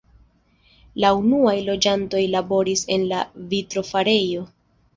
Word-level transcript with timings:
La 1.03 1.11
unuaj 1.17 1.53
loĝantoj 1.67 2.23
laboris 2.37 2.83
en 2.99 3.07
la 3.15 3.23
vitrofarejo. 3.55 4.47